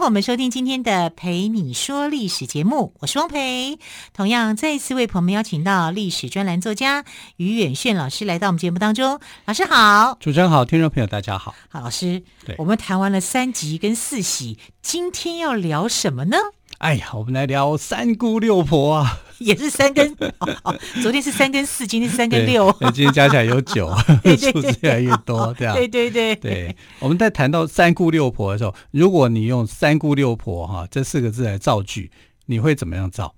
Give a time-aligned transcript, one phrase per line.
[0.00, 3.78] 欢迎朋友们收听今天的《陪你说历史》节目，我是汪培。
[4.14, 7.04] 同样，再一次为朋友们邀请到历史专栏作家
[7.36, 9.20] 于远炫老师来到我们节目当中。
[9.44, 11.54] 老师好，主持人好，听众朋友大家好。
[11.68, 16.38] 好，老师，对，我们谈完了三集跟四喜，今天要聊什么呢？
[16.80, 23.94] 哎呀，我们来聊三姑六婆啊，也是三跟哦哦，昨天是三跟四，今天是三跟六，今天加起来有九，
[24.40, 25.74] 数字越来越多，对啊。
[25.74, 32.10] 对对对对，我们在谈到三姑六婆的时候，如果你用三姑六婆哈这四个字来造句，
[32.46, 33.34] 你会怎么样造？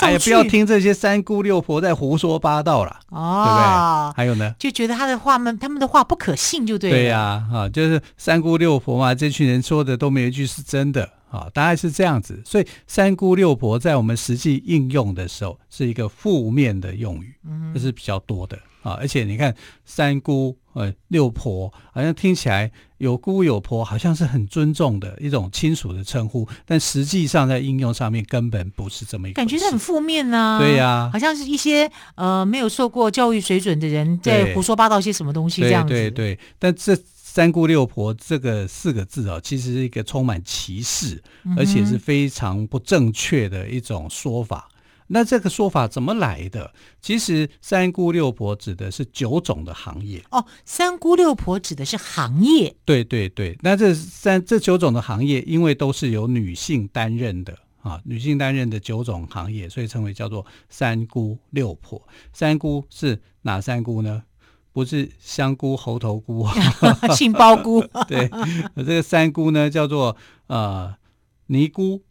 [0.00, 4.16] 哎呀，不要听这些三姑六婆在胡说八道了，哦，对不对？
[4.16, 6.96] 还有呢，就觉得他的话们，他们的话不可信，就对了。
[6.96, 11.08] 对呀，啊，就是三姑六婆嘛，这群人说的都没有一句是真的。
[11.34, 17.34] 啊，大概是这样子，所以三姑六婆在我们实际应用的时候是一个负面的用语，
[17.74, 18.92] 这是比较多的啊。
[18.92, 19.52] 而且你看
[19.84, 30.58] 三姑呃六婆，好像听起来有姑有婆，好像是很尊重的一种亲属的称呼，但实际上在应用上面根本不是这么一个，感觉是很负面呢、啊。
[30.60, 35.92] 对呀、啊，好像是一些呃没有受过教育水准的人在胡说八道些什么东西这样子。
[35.92, 36.96] 对对对，但这。
[37.34, 41.20] 三姑六婆这个四个字啊，其实是一个充满歧视，
[41.56, 44.68] 而且是非常不正确的一种说法。
[45.08, 46.72] 那这个说法怎么来的？
[47.00, 50.46] 其实三姑六婆指的是九种的行业哦。
[50.64, 53.58] 三姑六婆指的是行业，对对对。
[53.62, 62.00] 那这三这九种的行业，因为都是由女性担任的啊，女性担任的九种行业，所以称为叫做三姑六婆。
[62.32, 64.22] 三姑是哪三姑呢？
[64.74, 66.44] 不是香菇、猴头菇，
[67.14, 67.80] 杏鲍菇。
[68.08, 68.28] 对，
[68.76, 70.16] 这个三菇呢，叫做
[70.48, 70.92] 呃
[71.46, 72.02] 尼姑、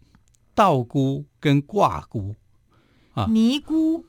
[0.55, 2.33] 道姑跟卦姑
[3.13, 3.27] 啊。
[3.29, 4.05] 尼姑、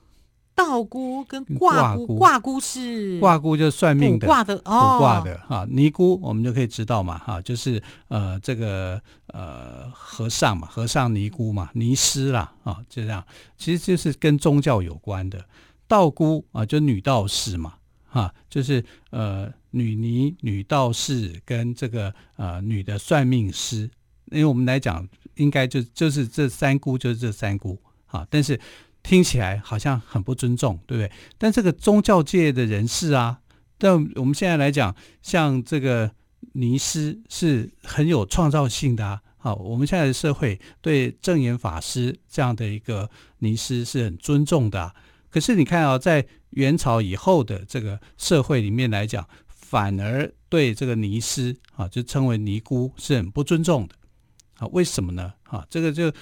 [0.54, 5.66] 道姑跟卦姑，卦姑是卦姑，就算命的，卦的哦卦的哈。
[5.68, 13.26] 尼姑我们就可以知道嘛哈，就是呃这个呃和尚嘛，和尚尼姑嘛，尼师啦啊，就这样，
[13.58, 15.44] 其实就是跟宗教有关的。
[15.88, 17.74] 道姑啊，就女道士嘛。
[18.14, 23.90] 啊，就是呃，女尼、女道士跟这个呃女的算命师，
[24.30, 27.76] 因为我们来讲，应该就就是这三姑，就是这三姑
[28.06, 28.24] 啊。
[28.30, 28.58] 但是
[29.02, 31.10] 听起来好像很不尊重，对不对？
[31.36, 33.40] 但这个宗教界的人士啊，
[33.78, 36.12] 但我们现在来讲，像这个
[36.52, 39.20] 尼师是很有创造性的啊。
[39.38, 43.10] 好，我们现在的社会对正言法师这样的一个
[43.40, 44.94] 尼师是很尊重的。
[45.34, 53.96] 可是你看啊，在元朝以后的这个社会里面来讲，反而对这个尼师啊，就称为尼姑是很不尊重的
[54.58, 54.66] 啊？
[54.68, 55.32] 为什么呢？
[55.42, 56.12] 啊，这个就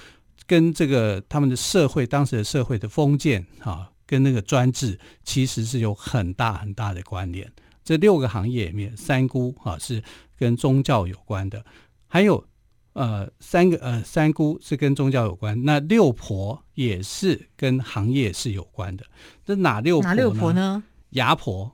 [0.47, 7.53] 跟这个他们的社会当时的社会的封建啊，跟那个专制其实是有很大很大的关联。
[7.83, 10.01] 这六个行业里面，三姑啊是
[10.39, 11.63] 跟宗教有关的，
[12.07, 12.43] 还有。
[12.93, 19.03] 呃，三个呃，三姑是跟宗教有关，那六婆也是跟行业是有关的。
[19.45, 20.07] 这哪六婆？
[20.07, 20.83] 哪六婆呢？
[21.11, 21.71] 牙婆，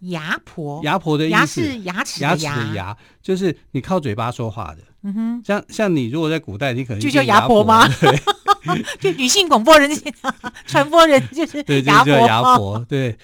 [0.00, 4.82] 牙婆，牙婆的意思，是牙齿牙齿的牙，就是你靠嘴巴说话的。
[5.02, 7.86] 嗯哼，像像你如果在古代，你可能就叫牙婆吗？
[8.00, 9.90] 对， 就女性广播人
[10.66, 13.16] 传播人就是对，就叫牙婆，对，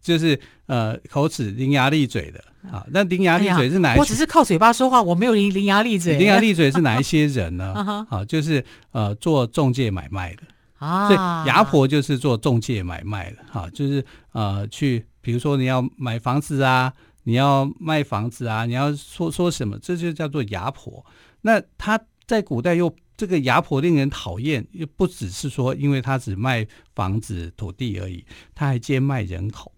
[0.00, 2.44] 就是呃，口齿伶牙俐嘴的。
[2.70, 3.98] 好，那伶牙俐嘴是哪一？
[3.98, 6.16] 我只是靠嘴巴说话，我没有伶伶牙俐嘴。
[6.16, 7.74] 伶牙俐嘴是哪一些人呢？
[8.08, 10.42] 好，就是呃做中介买卖的
[10.78, 11.18] 啊，所以
[11.48, 13.38] 牙婆就是做中介买卖的。
[13.50, 16.92] 哈，就是呃去，比如说你要买房子啊，
[17.24, 21.04] 你要卖房子啊，你要说说什么，这就叫做牙婆。
[21.40, 28.24] 那他在古代又这个牙婆令人讨厌，又不只是说因为他只卖房子土地而已，
[28.54, 29.71] 他还兼卖人口。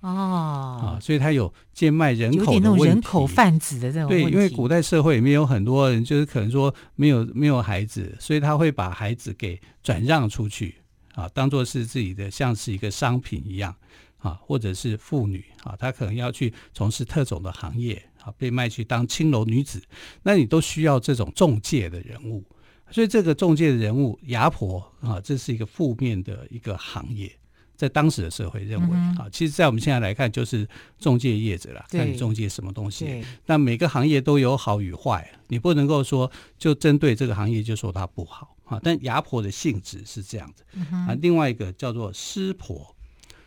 [0.00, 4.08] 哦，啊，所以他有贱卖人口的问题，有点那种人口贩子的这种。
[4.08, 10.76] 对，因为古代社会里面有很多人，就是可能说没有没有孩子，所以他会把孩子给转让出去，
[11.14, 13.74] 啊，当做是自己的，像是一个商品一样，
[14.18, 19.82] 啊，或者是妇女，啊，他可能要去从事特种的行业，啊，被卖去当青楼女子，
[20.22, 22.44] 那你都需要这种中介的人物，
[22.90, 27.32] 所以这个中介的人物牙婆，啊，这是一个负面的一个行业。
[27.76, 30.66] 在当时的社会认为、嗯、啊，其实，在我们现在来看，就是
[30.98, 33.22] 中介业者了，看你中介什么东西。
[33.44, 38.80] 那每个行业都有好与坏，你不能够说就针对这个行业就说它不好啊。
[38.82, 41.16] 但牙婆的性质是这样子、嗯、啊。
[41.20, 42.96] 另外一个叫做师婆，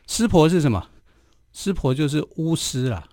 [0.08, 0.88] 师婆是什么？
[1.52, 3.08] 师婆就是巫师啦，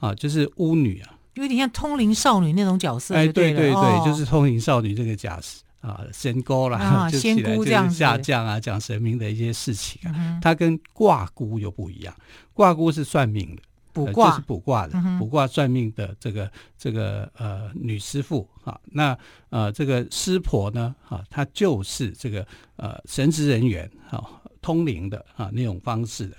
[0.00, 3.14] 啊，就是巫女啊，有点像通灵少女那种角色。
[3.14, 5.62] 哎，对对对，哦、就是通灵少女这个假设。
[5.84, 10.14] 啊，仙姑啦，啊、 就起来就是下降啊，讲神明的一些事情啊。
[10.16, 12.14] 嗯、它跟卦姑又不一样，
[12.54, 18.80] 卦姑是算命的，卜卦、呃、就是卜卦的，卜卦、嗯、算命的这个这个呃女师傅啊。
[18.86, 19.16] 那
[19.50, 22.46] 呃这个师婆呢，啊，她就是这个
[22.76, 24.24] 呃神职人员啊，
[24.62, 26.36] 通灵的啊那种方式的。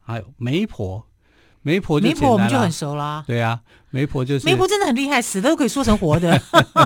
[0.00, 1.04] 还有媒婆。
[1.66, 3.24] 媒婆就，媒婆我们就很熟啦。
[3.26, 3.60] 对啊，
[3.90, 6.40] 媒婆就是媒婆真的很厉害，死的都可以说成活的，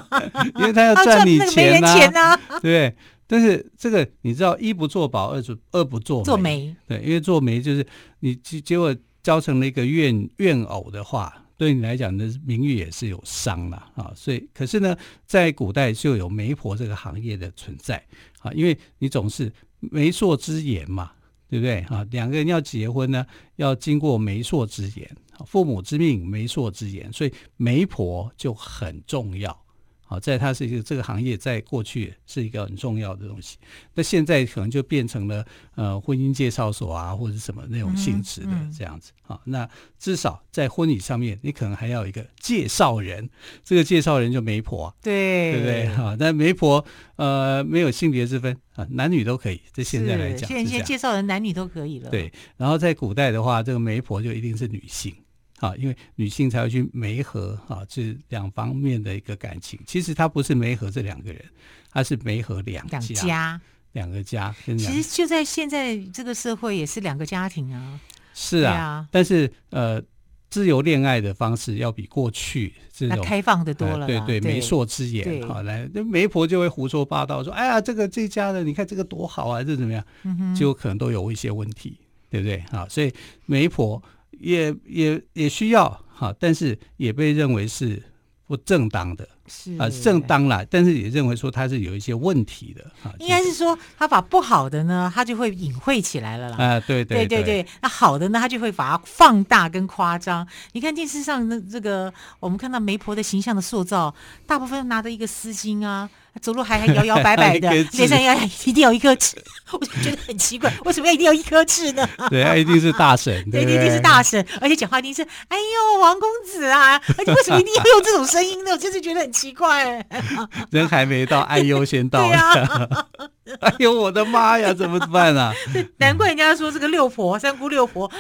[0.57, 1.83] 因为他要赚你钱
[2.15, 2.41] 呐、啊。
[2.63, 2.97] 对，
[3.27, 6.75] 但是这个你知道，一不做保，二做二不做做媒。
[6.89, 7.87] 对，因为做媒就是
[8.21, 14.11] 你结结果交成了一个怨怨偶的话，对你来讲的名誉也是有伤了啊。
[14.17, 18.03] 所以，可是呢，在古代就有媒婆这个行业的存在
[18.39, 21.11] 啊，因为你总是媒妁之言嘛。
[21.51, 22.07] 对不对啊？
[22.11, 23.27] 两个人要结婚呢，
[23.57, 29.65] 要经过媒妁之言，父母之命，媒妁之言，所以媒婆就很重要。
[30.11, 33.59] 好，在它是一个这个行业，在过去是一个很重要的东西。
[33.95, 35.47] 那现在可能就变成了
[35.77, 39.13] 呃婚姻介绍所啊，或者什么那种性质的这样子。
[39.23, 39.71] 好、嗯嗯，那
[40.01, 43.31] 至少在婚礼上面，你可能还要有一个介绍人，
[43.63, 45.87] 这个介绍人就媒婆，对对不对？
[45.95, 46.85] 好，但媒婆
[47.15, 49.61] 呃没有性别之分啊，男女都可以。
[49.73, 52.11] 在现在来讲，现在介绍人男女都可以了。
[52.11, 55.15] 对，然后在古代的话，这个媒婆就一定是女性。
[55.61, 59.79] 啊，因为女性才会去媒合啊，这两方面的一个感情。
[59.87, 61.45] 其实她不是媒合这两个人，
[61.91, 63.61] 她是媒合两家，两家，
[63.93, 64.55] 两个家。
[64.65, 68.01] 其实就在现在这个社会，也是两个家庭啊。
[68.33, 70.03] 是啊，啊但是呃，
[70.49, 74.27] 自由恋爱的方式要比过去这种开放的多了、呃。
[74.27, 80.03] 对对，媒妁之言，好来，那媒婆就会胡说八道，说哎呀，这个这家的，你看这个多好啊，这怎么样？
[80.23, 81.99] 嗯，就可能都有一些问题，
[82.31, 82.65] 对不对？
[82.71, 83.13] 好，所以
[83.45, 84.03] 媒婆。
[84.41, 88.03] 也也也需要哈，但是也被认为是
[88.47, 93.13] 不正当的，是啊，正当啦，但是也认为说它是有一些问题的啊。
[93.19, 96.57] 应该是说他把不好的呢，他就会隐晦起来了啦。
[96.57, 100.47] 啊，对对对对对，那好的呢，他就会把它放大跟夸张。
[100.73, 104.15] 你看电视上的这个，我们看到媒婆的形象的塑造，
[104.47, 106.09] 大部分拿着一个丝巾啊。
[106.41, 108.33] 走路还还摇摇摆摆的， 脸上要
[108.65, 109.37] 一定要一颗痣，
[109.73, 112.09] 我就觉得很奇怪，为什么要一定要一颗痣呢？
[112.31, 118.71] 对，他一定是大神， 对，对，一定是大神，而且讲话一定是“哎呦，王公子啊”，而且为什么一定要用这种声音呢？
[118.71, 120.07] 我就是觉得很奇怪。
[120.71, 122.27] 人还没到，爱优先到。
[122.27, 122.89] 对啊，
[123.61, 125.53] 哎呦我的妈呀，怎么办啊？
[125.99, 128.11] 难怪人家说这个六婆、三姑六婆，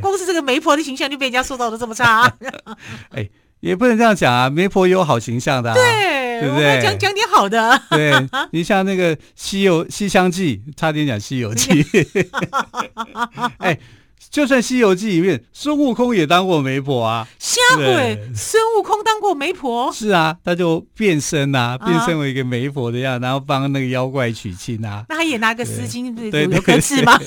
[0.00, 2.32] 光是这个媒婆的形象就被人家塑造的这么差。
[3.10, 3.28] 哎，
[3.60, 5.74] 也不能这样讲啊，媒婆也有好形象的。
[5.74, 6.28] 对。
[6.38, 6.80] 对不对？
[6.80, 7.82] 讲讲点好的。
[7.90, 8.14] 对，
[8.52, 11.82] 你像那个西游《西游西厢记》，差点讲《西游记》。
[13.58, 13.76] 哎，
[14.30, 17.26] 就算《西游记》里面，孙悟空也当过媒婆啊。
[17.38, 19.90] 瞎鬼，孙悟空当过媒婆？
[19.92, 25.04] 是啊，他就变身啊，变身为一个媒婆的样，然后帮那个妖怪娶亲啊。
[25.08, 27.18] 那他也拿个丝巾，对，有个痣吗？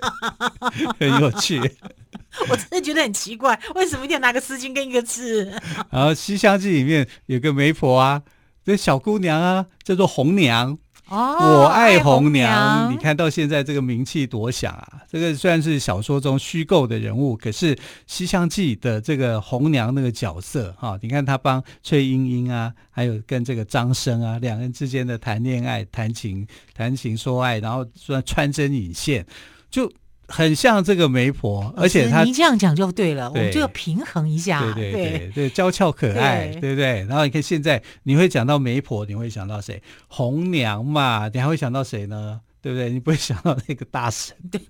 [0.98, 1.60] 很有趣。
[2.48, 5.44] 我真的觉得很奇怪，为什么一定要拿个丝巾跟一个字？
[5.90, 8.22] 然后《西厢记》里面有个媒婆啊，
[8.64, 10.78] 这小姑娘啊，叫做红娘。
[11.10, 12.92] 哦，我爱红娘。
[12.92, 15.02] 你看到现在这个名气多响啊！
[15.10, 17.74] 这个虽然是小说中虚构的人物，可是
[18.06, 29.26] 《西厢记》的这个红娘那个角色哈、啊，你看她帮崔莺莺啊，还有跟这个张生啊两人之间的谈恋爱、谈情、谈情说爱，然后说穿针引线，
[29.68, 29.92] 就。
[30.30, 37.04] 很像这个媒婆，而且他你这样讲就对了，对我们就要平衡一下，对对对娇俏可爱，对，对不对？
[37.08, 39.82] 然后你看现在你会讲到媒婆，你会想到谁？
[40.06, 42.40] 红娘嘛，你还会想到谁呢？
[42.62, 42.90] 对不对？
[42.90, 44.36] 你不会想到那个大神。
[44.50, 44.60] 对，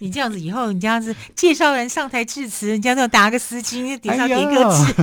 [0.00, 4.94] 你 这样子以后，你这样子介绍人上台致辞，人家都要打个丝巾，顶上叠个字，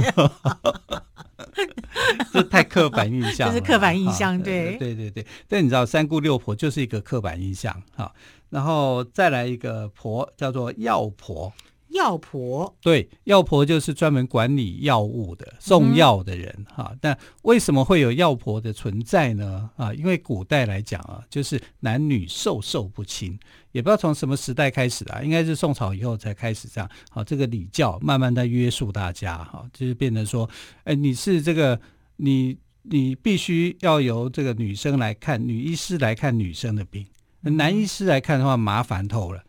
[2.33, 5.25] 这太刻板印象了， 这是刻板印象，对对对对。
[5.47, 8.11] 但你知道三姑六婆就是一个刻板印象，哈。
[8.49, 11.51] 然后再来一个婆，叫做药婆。
[11.89, 16.95] 药婆，对，药婆就是专门管理药物的、送药的人哈。
[17.01, 19.67] 但为什么会有药婆的存在呢？
[19.75, 23.35] 啊，因为古代来讲啊，就是男女授受不亲，
[23.71, 26.87] 也不知道从什么时代开始啊，应该是宋朝以后才开始这样。
[27.09, 30.47] 好，这个礼教慢慢在约束大家哈，就是变成说，
[30.83, 31.81] 哎，你是这个
[32.17, 37.03] 你你必须要由这个女生来看，女医师来看女生的病。
[37.41, 39.43] 男医师来看的话，麻烦透了。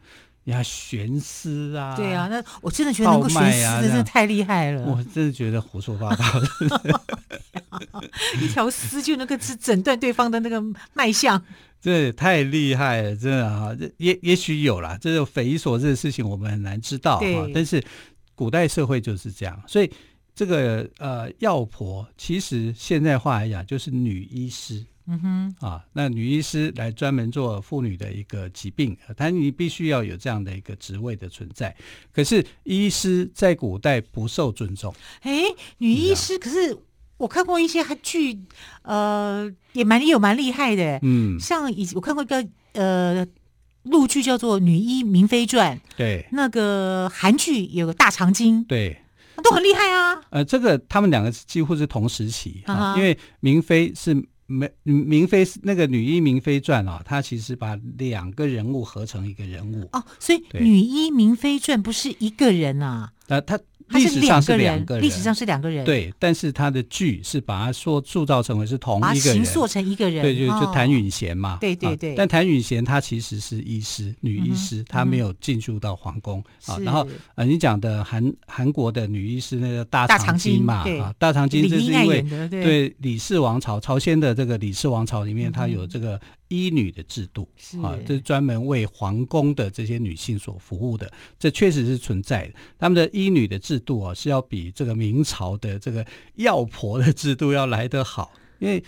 [0.44, 1.94] 你要悬丝啊？
[1.94, 4.82] 对啊，那我真的觉得能够悬丝的真的太厉害了。
[4.84, 6.24] 我真的觉得胡说八道
[8.40, 10.60] 一条丝就能够只诊断对方的那个
[10.94, 11.40] 脉象，
[11.80, 13.76] 这也太厉害了，真的啊！
[13.98, 17.46] 也也许有啦，这种匪夷所思的事情我们很难知道啊。
[17.54, 17.84] 但是
[18.34, 19.92] 古代社会就是这样，所以
[20.34, 24.82] 这个呃药婆其实现在话来讲就是女医师。
[25.06, 31.74] 嗯哼，啊，那女医师来专门做妇女的一个疾病，但你必须要有这样的一个职位的存在。
[32.12, 34.94] 可是医师在古代不受尊重。
[35.22, 35.42] 哎，
[35.78, 36.78] 女医师，可是
[37.16, 38.38] 我看过一些韩剧，
[38.82, 41.00] 呃，也蛮也有蛮厉害的。
[41.02, 43.26] 嗯，像以我看过一个呃
[43.82, 49.02] 陆剧叫做《女医明妃传》，对，那个韩剧有个大长今，对，
[49.42, 50.20] 都很厉害啊。
[50.30, 54.24] 呃，这个他们两个几乎是同时期啊，因为明妃是。
[54.50, 63.58] 明明妃是那个女医明妃传啊，它其实把两个人物合成一个人物哦，所以女医明妃传不是一个人啊，呃，他。
[63.90, 72.14] 历史上是两个人，历史上是两个人，对，但是他的剧是把他说塑造成为是同一个人，形塑成一个人，对，就就谭允贤嘛，对对对。
[72.14, 76.78] 但谭允贤她其实是医师，女医师，她没有进入到皇宫啊。
[76.80, 86.20] 然后呃，你讲的韩韩国的女医师那个大长今嘛，啊，大长今这是因为对李氏王朝，朝鲜的这个李氏王朝里面，它有这个。
[86.50, 87.48] 医女的制度
[87.82, 92.54] 啊，这是专门为皇宫的这些女性所服务的，这确实是存在的。
[92.78, 96.04] 他们的医女的制度啊，是要比这个明朝的这个
[96.34, 98.82] 药婆的制度要来得好，因为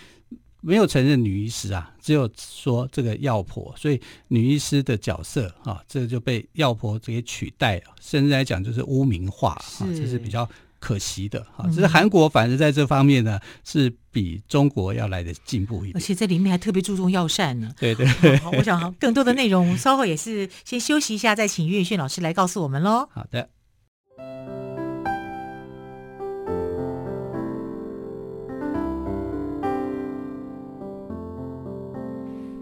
[0.61, 10.47] 没有承认女医师啊，只有说这个药婆，所以女医师的角色啊，这就被药婆给取代了，甚至来讲就是污名化啊，这是比较。
[10.83, 17.71] 可惜的哈，只是韩国反而在这方面呢，是比中国要来的进步一点，而且在里面还特别注重药膳呢。
[17.79, 18.05] 对对
[18.43, 23.07] 好，我想更多的内容 稍后也是先休息一下，再请于远炫老师来告诉我们喽。
[23.13, 23.47] 好的。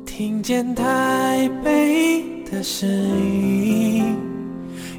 [0.06, 4.16] 听见台北的声音。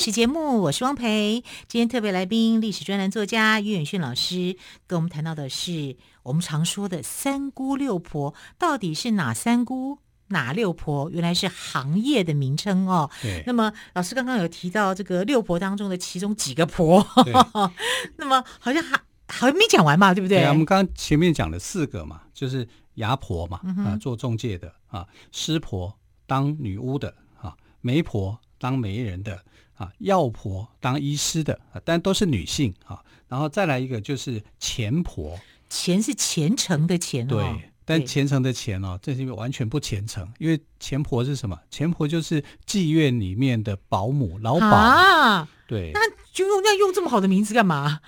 [0.00, 1.44] 历史节目，我是汪培。
[1.68, 11.10] 今天特别来宾，历史专栏作家于远逊老师跟我们谈到的是我们常说的三姑六婆，到底是哪三姑哪六婆？
[11.10, 13.10] 原来是行业的名称哦。
[13.20, 13.44] 对。
[13.46, 17.06] 那么老师刚刚有提到这个六婆当中的其中几个婆，
[18.16, 18.96] 那么好像还
[19.28, 20.38] 好像没讲完嘛，对不对？
[20.38, 25.94] 对啊，我们刚刚前面讲了四个嘛，就是牙婆嘛，啊，做中介的啊，师婆
[26.26, 29.42] 当女巫的啊，媒婆当媒人的。
[29.80, 33.02] 啊，药婆当医师的啊，但都是女性啊。
[33.28, 35.40] 然后再来一个就是钱婆，
[35.70, 41.58] 钱是虔诚的钱，哦，对，但虔诚的钱哦，这是因为完全不虔诚，因为钱婆是什么？
[41.70, 44.66] 钱婆就是妓院里面的保姆、老鸨。
[44.68, 45.92] 啊，对。
[45.94, 46.00] 那
[46.32, 48.00] 就用那用这么好的名字干嘛？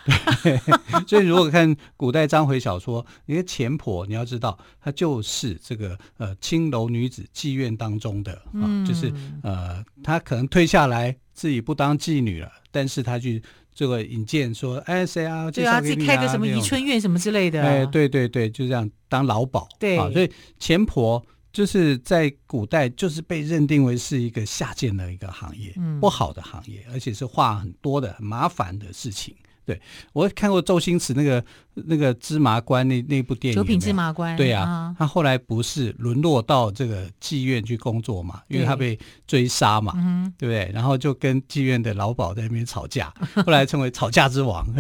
[0.43, 0.59] 对，
[1.07, 9.13] 所以如果看古代章回小说，你的钱婆，你要知道，她就是这个呃青楼女子妓院当中的啊，嗯、就是
[9.43, 11.17] 呃，她可能退下来。
[11.35, 13.43] 自己不当妓女了，但是她去
[13.75, 15.51] 这个引荐说，哎，谁啊？
[15.51, 17.63] 对啊，自己开个什么怡春院什么之类的。
[17.63, 19.67] 哎，对对对，就这样当老鸨。
[19.81, 29.35] 对啊，所以钱婆就是在古代就是被认定为是一个下贱的一个行业，嗯，不好的行业，而且是话很多的、很麻烦的事情。
[29.65, 29.81] 对，
[30.13, 34.37] 我看过周星驰那个那个芝麻官那那部电影，九品芝麻官。
[34.37, 39.93] 对啊，他后来不是沦落到这个妓院去工作嘛，因为他被追杀嘛，
[40.37, 40.69] 对不对？
[40.75, 43.15] 然后就跟妓院的老鸨在那边吵架，
[43.47, 44.67] 后来成为吵架之王。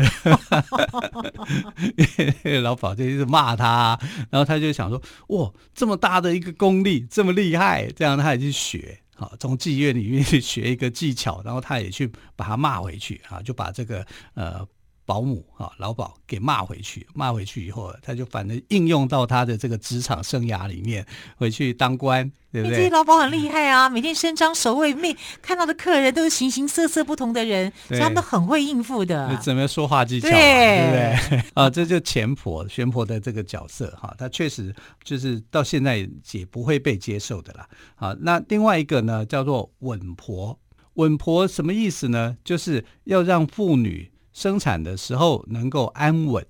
[2.62, 3.98] 老鸨就一直骂他，
[4.30, 8.98] 然后他就想说：哇，这么大的一个功力，这么厉害，这样他也去学。
[9.14, 14.66] 好，从妓院里面去学一个技巧，然后他也去把他骂回去啊，就把这个呃
[15.04, 21.04] 保姆啊，老鸨给骂回去，骂回去以后，他就反正应用到他的这个职场生涯里面，
[21.36, 22.76] 回去当官，对不对？
[22.76, 29.36] 这些劳保很厉害啊，每天伸张守卫，每看到的客人都是形形色色不同的人，所以他们都很会应付的。
[29.42, 31.44] 怎么说话技巧、啊，对，对不对？
[31.54, 37.68] 啊，这就前婆、玄婆的这个角色哈，他确实就是到现在也不会被接受的啦。
[37.96, 40.58] 啊，那另外一个呢，叫做稳婆。
[40.94, 42.36] 稳婆什么意思呢？
[42.44, 44.10] 就是要让妇女。
[44.32, 46.44] 生产的时候能够安稳，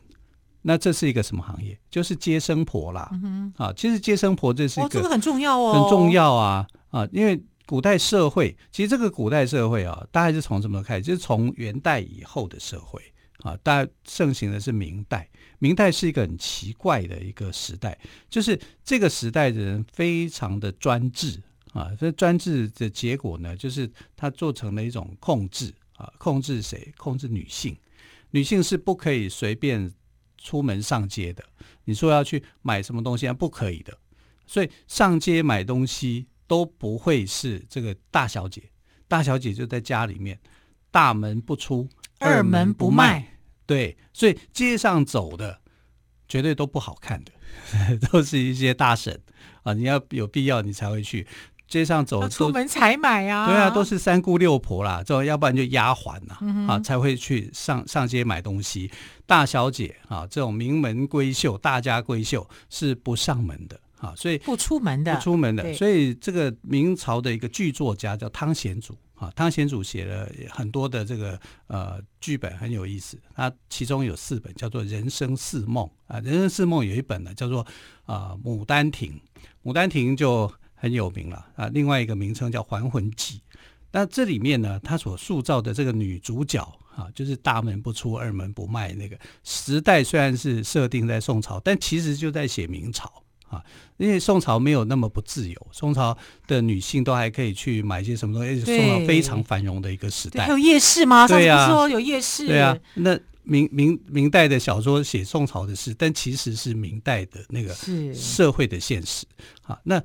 [0.63, 1.79] 那这是一个什么行业？
[1.91, 3.11] 就是接生婆啦。
[3.23, 7.09] 嗯、啊，其实接生婆这是一个、哦、这个很重要哦，很重要啊啊！
[7.13, 11.03] 因为古代社会，其实这个古代社会啊，大概是从什么开始？
[11.03, 13.01] 就是从元代以后的社会
[13.39, 15.29] 啊，大概盛行的是明代。
[15.59, 17.97] 明代是一个很奇怪的一个时代，
[18.29, 21.41] 就是这个时代的人非常的专制
[21.73, 21.91] 啊。
[21.99, 25.73] 这专制的结果呢，就是它做成了一种控制。
[26.03, 26.93] 啊，控制谁？
[26.97, 27.77] 控制女性，
[28.33, 29.93] 女性是不可以随便
[30.37, 31.45] 出门上街的。
[31.85, 33.33] 你说要去买什么东西啊？
[33.33, 33.97] 不可以的。
[34.45, 38.63] 所以上街买东西都不会是这个大小姐，
[39.07, 40.41] 大小姐就在家里面，
[40.91, 43.21] 大门不出，二门不迈。
[43.21, 45.61] 不迈对，所以街上走的
[46.27, 47.33] 绝对都不好看的，
[48.11, 49.23] 都是一些大婶
[49.63, 49.73] 啊。
[49.73, 51.27] 你要有必要，你才会去。
[51.73, 58.91] 街上走，出门才买啊，对啊，都是三姑六婆啦，这要不然就丫鬟呐，嗯、啊，才会去上上街买东西。
[59.25, 65.73] 大小姐啊，这种名门闺秀、大家闺秀是不上门的啊，所以不出门的，不出门的。
[65.73, 73.19] 所以这个明朝的一个剧作家叫汤显祖啊，汤显祖写了很多的这个呃剧本，很有意思。
[73.35, 77.67] 他其中有四本叫做《人生四梦》啊，《人生四梦》有一本呢叫做
[78.05, 79.11] 啊《牡丹亭》，
[79.71, 80.53] 《牡丹亭》就。
[80.83, 81.69] 很有名了啊！
[81.73, 83.37] 另外一个名称叫《还魂记》，
[83.93, 86.61] 那这里面呢，他所塑造的这个女主角
[86.97, 93.09] 啊，就是大门不出二门不迈那个时代，虽然是设定在宋朝，但其实就在写明朝
[93.47, 93.63] 啊。
[93.97, 100.47] 因为宋朝没有那么不自由，宋朝的女性都还可以去买一些什么东西，宋朝非常繁荣的一个时代。
[100.47, 101.29] 还有夜市吗？
[101.29, 102.49] 对呀、啊，说有夜市。
[102.49, 107.73] 对啊，那明明明代的小说写宋朝的事，但其实是明代的那个
[108.13, 109.25] 社会的现实
[109.63, 109.79] 啊。
[109.85, 110.03] 那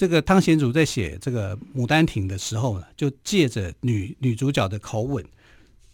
[0.00, 5.22] 这个汤显祖在写这个《牡丹亭》的时候呢，就借着女女主角的口吻，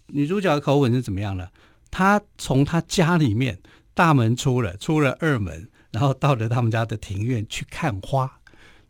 [0.07, 1.49] 女主角的口吻是怎么样呢？
[1.91, 3.59] 她从她家里面
[3.95, 8.39] 大门出了，出了二门，然后到了他们家的庭院去看花。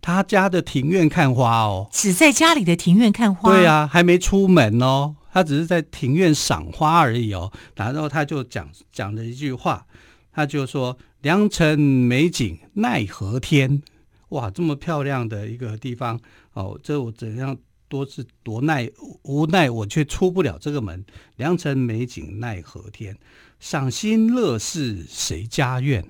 [0.03, 3.51] 她家的庭院看花哦，只在家里的庭院看花。
[3.51, 7.51] 对啊，还没出门哦，她只是在庭院赏花而已哦。
[7.75, 9.87] 然后她就讲讲了一句话，
[10.31, 13.83] 她就说：“良辰美景奈何天。”
[14.31, 16.21] 哇，这么漂亮的一个地方
[16.53, 17.57] 哦，这我怎样
[17.89, 18.91] 多是多奈
[19.23, 21.05] 无奈，我却出不了这个门。
[21.37, 23.17] 良辰美景奈何天，
[23.61, 26.05] 赏心乐事谁家院？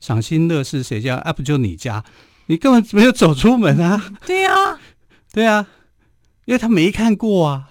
[0.00, 1.16] 赏心乐事谁家？
[1.16, 2.04] 啊，不就你家？
[2.46, 4.12] 你根本没有走出门啊！
[4.26, 4.80] 对呀，
[5.30, 5.66] 对呀，
[6.46, 7.70] 因为他没看过啊。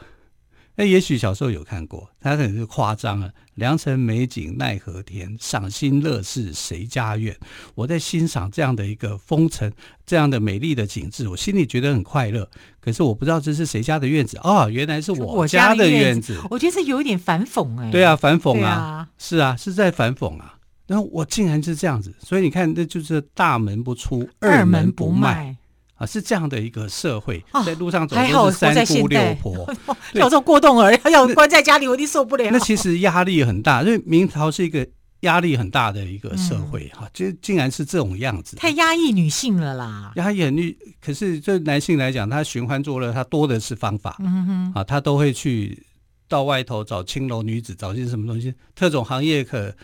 [0.79, 3.29] 那也许小时候有看过，他可能是夸张了。
[3.55, 7.35] 良辰美景奈何天，赏心乐事谁家院？
[7.75, 9.73] 我在欣赏这样的一个风尘，
[10.05, 12.49] 这样的美丽的景致，我心里觉得很快乐。
[12.79, 16.39] 可是我不知道这是谁家的院子哦，原来是我家的院子。
[16.49, 17.91] 我觉得这有一点反讽哎。
[17.91, 20.55] 对啊，反讽啊，啊是啊，是在反讽啊。
[20.87, 25.57] 然后我竟然是这样子，所以你看，这就是大门不出，二门不迈。
[25.99, 29.69] 啊，是这样的一个社会，在路上走都是三姑六婆，
[30.15, 32.49] 有这种过动儿要关在家里，我一定受不了。
[32.51, 34.87] 那其实压力很大，因为明朝是一个
[35.21, 40.13] 压力很大的一个社会哈，就竟然是这种样子，太压抑女性了啦。
[40.15, 45.85] 压抑女，可是对男性来讲，他寻欢作乐，他多的是方法，嗯哼，啊，他都会去
[46.29, 49.75] 到外头找青楼女子，找些什么东西，特种行业可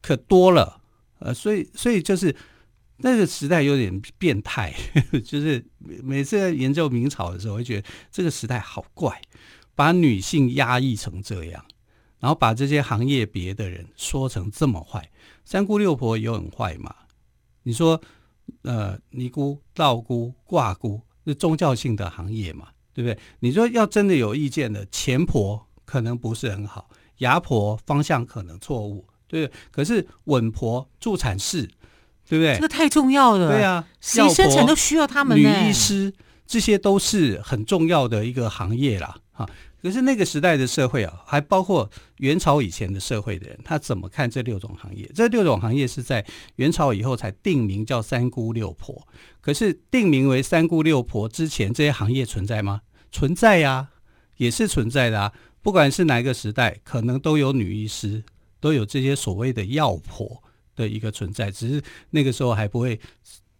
[0.00, 0.80] 可多了，
[1.18, 2.34] 呃，所以所以就是。
[3.00, 4.74] 那个时代有点变态，
[5.24, 9.22] 就是每次在研究明朝的时候，会觉得这个时代好怪，
[9.74, 11.64] 把女性压抑成这样，
[12.18, 15.08] 然后把这些行业别的人说成这么坏，
[15.44, 16.92] 三姑六婆也很坏嘛？
[17.62, 18.00] 你说，
[18.62, 22.68] 呃，尼姑、道姑、卦姑是宗教性的行业嘛？
[22.92, 23.16] 对不对？
[23.38, 29.56] 你说要真的有意见的，钱婆可能不是很好，牙婆方向可能错误，对不对？
[29.70, 31.70] 可是稳婆助产士。
[32.28, 32.54] 对不对？
[32.54, 33.48] 这个太重要了。
[33.48, 35.36] 对啊，谁生产都需要他们。
[35.38, 36.12] 女医师
[36.46, 39.16] 这些都是很重要的一个行业啦。
[39.32, 39.48] 哈，
[39.80, 45.10] 可是那个时代的社会啊，还包括元朝以前的社会的人，他怎么看这六种行业？
[45.14, 46.24] 这六种行业是在
[46.56, 49.06] 元朝以后才定名叫三姑六婆。
[49.40, 52.80] 可是定名为三姑六婆之前，这些行业存在吗？
[53.10, 53.88] 存在呀，
[54.36, 55.32] 也是存在的啊。
[55.62, 58.22] 不管是哪一个时代，可能都有女医师
[58.60, 60.42] 都有这些所谓的药婆
[60.84, 62.98] 的一个存在，只是那个时候还不会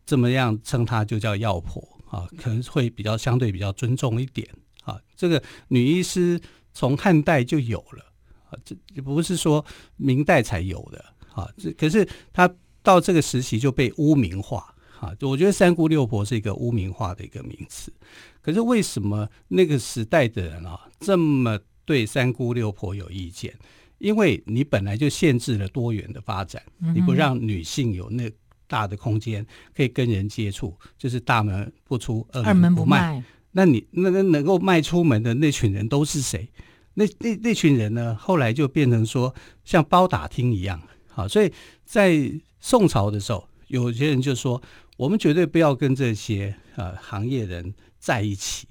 [0.07, 4.49] 这么样称她就叫药婆啊，可能会比较相对比较尊重一点
[4.85, 4.99] 啊。
[5.17, 6.41] 这个女医师
[6.73, 8.05] 从汉代就有了
[8.51, 9.65] 啊，这不是说
[9.97, 11.05] 明代才有的
[11.35, 11.51] 啊。
[11.59, 12.49] 这可是她
[12.83, 17.93] 到这个时期就被污名化啊，我觉得三姑六婆是一个污名化的一个名词。
[18.41, 23.55] 可是为什么那个时代的人啊这么对三姑六婆有意见？
[23.99, 26.63] 因为你本来就限制了多元的发展，
[26.95, 28.31] 你不让女性有那
[28.67, 33.23] 大的空间可以跟人接触，就是大门不出，二门不迈。
[33.51, 36.49] 那你那那能够迈出门的那群人都是谁？
[36.95, 38.15] 那那那群人呢？
[38.15, 39.35] 后来就变成说
[39.65, 40.81] 像包打听一样。
[41.09, 41.53] 好，所以
[41.85, 42.31] 在
[42.61, 44.61] 宋朝的时候，有些人就说，
[44.97, 48.69] 我们绝对不要跟这些呃行业人在一起。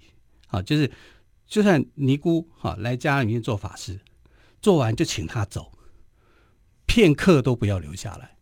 [0.48, 0.90] 啊，就是
[1.46, 4.00] 就算尼姑哈来家里面做法事。
[4.62, 5.72] 做完就请他走，
[6.86, 8.38] 片刻都不要留下来。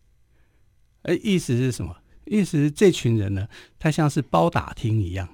[1.04, 1.96] 哎，意思是什么？
[2.26, 3.48] 意思是这群人呢，
[3.78, 5.30] 他像是包打听一样，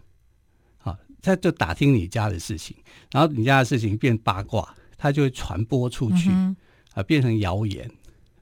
[0.79, 2.75] 啊，他就打听你家的事情，
[3.11, 6.55] 然后你家的事情变八卦，他就会传播出去，嗯、
[6.93, 7.89] 啊，变成谣言。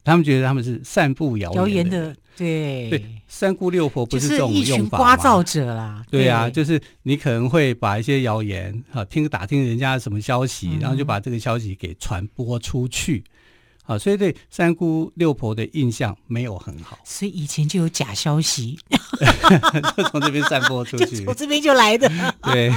[0.09, 2.89] 他们觉得他们是散布谣言的，谣言的，对。
[2.89, 4.63] 对，三姑六婆不是这种用法吗？
[4.63, 13.23] 就是一群刮噪者啦，对呀、啊，就是你可能会把一些谣言啊，听打听人家什么消息，然后就把这个消息给传播出去，
[13.83, 18.79] 啊、嗯，所以对三姑六婆的印象没有很好，所以以前就有假消息，
[19.95, 22.09] 就从这边散播出去， 从这边就来的，
[22.41, 22.73] 对。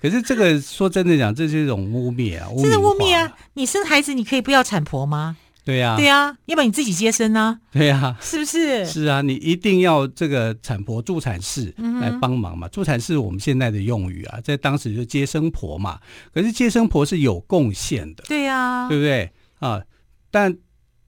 [0.00, 3.36] 可是这个说真的讲，这是一种污蔑啊，真的污蔑啊！
[3.54, 5.36] 你生孩子，你可以不要产婆吗？
[5.64, 7.58] 对呀、啊，对呀、啊，要不然你自己接生呢？
[7.72, 8.84] 对呀、啊，是不是？
[8.84, 12.66] 是啊，你一定要这个产婆、助产士来帮忙嘛。
[12.66, 15.98] 嗯、助产士我们现在的用语啊，在当时就接生婆嘛。
[16.32, 19.82] 可是接生婆是有贡献的，对呀、啊，对不对啊？
[20.30, 20.54] 但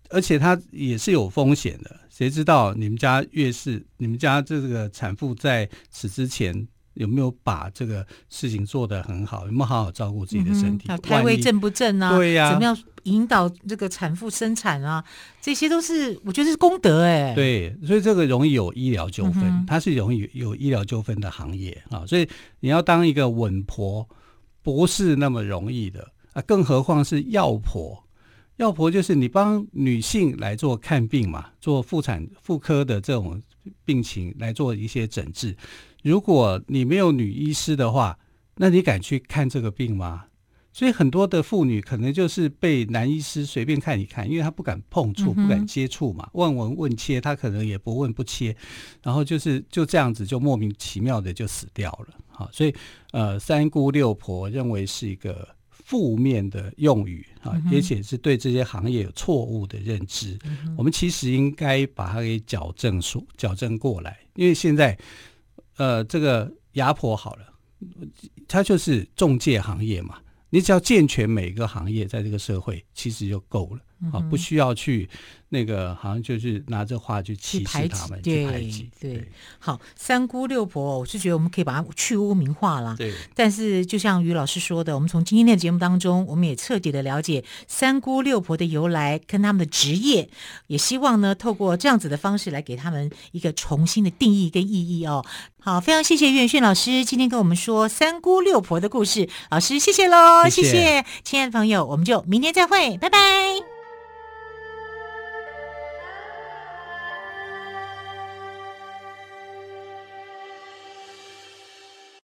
[0.09, 2.01] 而且她也是有风险的。
[2.09, 6.67] 谁知道你们家月事，你们家这个产妇在此之前
[6.97, 9.47] 有没有把这个事情做得很好？
[9.47, 10.89] 有没有好好照顾自己的身体？
[10.89, 12.17] 嗯、胎位正不正啊？
[12.17, 12.77] 对呀、啊，怎么样？
[13.05, 15.05] 引导这个产妇生产啊，
[15.41, 17.33] 这些都是我觉得是功德哎。
[17.37, 22.05] 对，所以这个容易有医疗纠纷，嗯、它是容易有，有医疗纠纷的行业啊。
[22.05, 22.29] 所以
[22.59, 24.09] 你要当一个稳婆，
[24.61, 26.43] 不是那么容易的啊。
[26.43, 28.03] 更何况是药婆，
[28.57, 33.41] 药婆就是你帮女性来做看病嘛，做妇产妇科的这种
[33.85, 35.57] 病情来做一些诊治。
[36.03, 38.19] 如果你没有女医师的话，
[38.57, 40.27] 那你敢去看这个病吗？
[40.73, 48.55] 所以很多的妇女可能就是被男医师随便看一看，因为她不敢碰触、不敢接触嘛，问闻问切，她可能也不问不切，
[49.03, 52.15] 然后就是就这样子就莫名其妙的就死掉了。
[52.29, 52.75] 好，所以
[53.13, 55.49] 呃，三姑六婆认为是一个
[55.87, 60.37] 负面的用语啊，而且是对这些行业有错误的认知。
[60.77, 64.99] 我们其实应该把它给矫正、说矫正过来，因为现在
[65.77, 67.47] 呃，这个牙婆好了，
[68.49, 70.19] 它就是中介行业嘛。
[70.51, 73.81] 你只要健全每个行业，在这个社会其实就够了
[74.13, 75.09] 啊，不需要去
[75.49, 78.91] 那个好像就是拿这话去歧视他们，去排挤。
[79.01, 79.27] 对，
[79.59, 82.95] 好，三姑六婆，我是觉得我们可以把它去污名化了。
[82.99, 83.13] 对。
[83.35, 90.29] 但是就像于老师说的，我们从今天的节目当中，我们也彻底的了解三姑六婆的由来跟他们的职业，
[90.67, 95.25] 也希望呢，透过这样子的方式来给他们一个重新的定义跟意义哦。
[95.59, 103.76] 好，非常谢谢岳远炫老师今天跟我们说三姑六婆的故事，老师谢谢喽，谢谢，谢谢亲爱的朋友，我们就明天再会，拜拜。